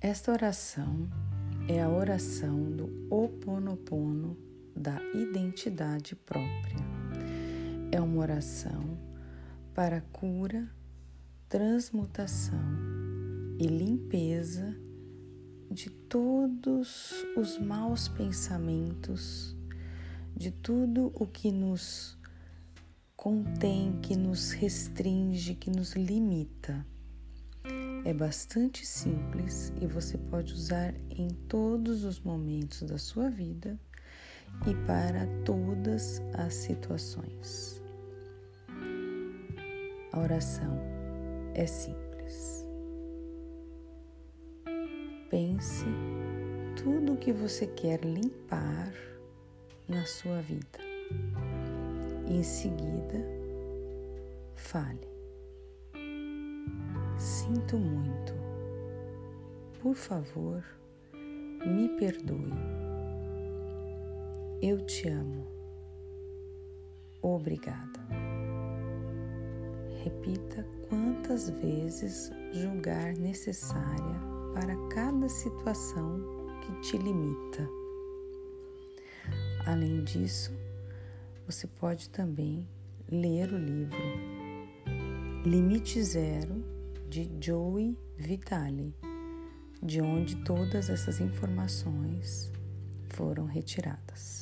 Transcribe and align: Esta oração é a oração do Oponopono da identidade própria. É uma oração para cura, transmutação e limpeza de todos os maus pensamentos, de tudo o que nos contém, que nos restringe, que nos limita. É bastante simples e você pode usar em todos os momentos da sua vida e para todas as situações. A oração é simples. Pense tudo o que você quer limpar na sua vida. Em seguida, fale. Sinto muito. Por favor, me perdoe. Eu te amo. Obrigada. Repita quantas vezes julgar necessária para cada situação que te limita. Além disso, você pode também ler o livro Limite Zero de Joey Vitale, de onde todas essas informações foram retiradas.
Esta 0.00 0.30
oração 0.30 1.08
é 1.68 1.82
a 1.82 1.88
oração 1.88 2.70
do 2.70 3.08
Oponopono 3.10 4.36
da 4.74 5.02
identidade 5.12 6.14
própria. 6.14 6.76
É 7.90 8.00
uma 8.00 8.20
oração 8.20 8.96
para 9.74 10.00
cura, 10.12 10.70
transmutação 11.48 12.62
e 13.58 13.66
limpeza 13.66 14.72
de 15.68 15.90
todos 15.90 17.12
os 17.36 17.58
maus 17.58 18.06
pensamentos, 18.06 19.56
de 20.36 20.52
tudo 20.52 21.10
o 21.12 21.26
que 21.26 21.50
nos 21.50 22.16
contém, 23.16 23.98
que 24.00 24.14
nos 24.14 24.52
restringe, 24.52 25.56
que 25.56 25.72
nos 25.72 25.94
limita. 25.96 26.86
É 28.04 28.14
bastante 28.14 28.86
simples 28.86 29.72
e 29.80 29.86
você 29.86 30.16
pode 30.16 30.52
usar 30.52 30.94
em 31.10 31.28
todos 31.48 32.04
os 32.04 32.20
momentos 32.20 32.82
da 32.82 32.96
sua 32.96 33.28
vida 33.28 33.78
e 34.66 34.74
para 34.86 35.26
todas 35.44 36.22
as 36.34 36.54
situações. 36.54 37.82
A 40.12 40.20
oração 40.20 40.80
é 41.54 41.66
simples. 41.66 42.66
Pense 45.30 45.84
tudo 46.82 47.12
o 47.12 47.16
que 47.16 47.32
você 47.32 47.66
quer 47.66 48.00
limpar 48.04 48.92
na 49.86 50.04
sua 50.06 50.40
vida. 50.40 50.78
Em 52.26 52.42
seguida, 52.42 53.22
fale. 54.54 55.17
Sinto 57.48 57.78
muito. 57.78 58.34
Por 59.80 59.94
favor, 59.94 60.62
me 61.64 61.88
perdoe. 61.96 62.52
Eu 64.60 64.84
te 64.84 65.08
amo. 65.08 65.46
Obrigada. 67.22 68.00
Repita 70.04 70.62
quantas 70.90 71.48
vezes 71.48 72.30
julgar 72.52 73.14
necessária 73.16 74.20
para 74.52 74.76
cada 74.90 75.26
situação 75.30 76.20
que 76.60 76.80
te 76.82 76.98
limita. 76.98 77.66
Além 79.66 80.04
disso, 80.04 80.52
você 81.46 81.66
pode 81.66 82.10
também 82.10 82.68
ler 83.10 83.50
o 83.54 83.58
livro 83.58 83.96
Limite 85.46 86.02
Zero 86.02 86.77
de 87.08 87.30
Joey 87.40 87.96
Vitale, 88.18 88.94
de 89.82 90.02
onde 90.02 90.36
todas 90.44 90.90
essas 90.90 91.20
informações 91.20 92.52
foram 93.08 93.46
retiradas. 93.46 94.37